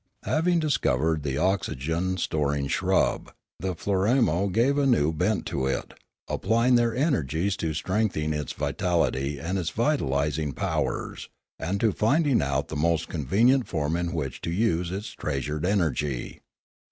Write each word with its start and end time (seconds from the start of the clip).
Having 0.23 0.57
discovered 0.57 1.21
the 1.21 1.37
oxygen 1.37 2.17
storing 2.17 2.65
shrub, 2.65 3.31
the 3.59 3.75
Floramo 3.75 4.51
gave 4.51 4.75
a 4.79 4.87
new 4.87 5.13
bent 5.13 5.45
to 5.45 5.67
it, 5.67 5.93
applying 6.27 6.73
their 6.73 6.95
energies 6.95 7.55
to 7.57 7.75
strengthening 7.75 8.33
its 8.33 8.51
vitality 8.51 9.37
and 9.39 9.59
its 9.59 9.69
vitalising 9.69 10.53
powers, 10.55 11.29
and 11.59 11.79
to 11.81 11.91
finding 11.91 12.41
out 12.41 12.69
the 12.69 12.75
most 12.75 13.09
convenient 13.09 13.67
form 13.67 13.95
in 13.95 14.11
which 14.11 14.41
to 14.41 14.49
use 14.49 14.89
its 14.89 15.09
treasured 15.11 15.67
energy. 15.67 16.39